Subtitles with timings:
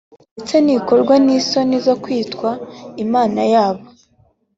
[0.35, 2.49] ndetse ntikorwa n’isoni zo kwitwa
[3.05, 3.83] Imana yabo